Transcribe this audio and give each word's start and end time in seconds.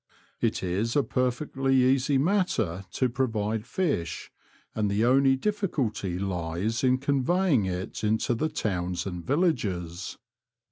It 0.39 0.63
is 0.63 0.95
a 0.95 1.03
perfectly 1.03 1.75
easy 1.75 2.17
matter 2.17 2.85
to 2.93 3.07
provide 3.07 3.67
fish 3.67 4.31
and 4.73 4.89
the 4.89 5.05
only 5.05 5.35
difficulty 5.35 6.17
lies 6.17 6.83
in 6.83 6.97
conveying 6.97 7.65
it 7.67 8.03
into 8.03 8.33
the 8.33 8.49
towns 8.49 9.05
and 9.05 9.23
villages. 9.23 10.17